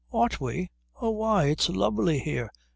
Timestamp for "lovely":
1.69-2.17